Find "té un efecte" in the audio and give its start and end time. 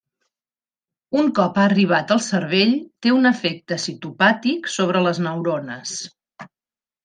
3.07-3.79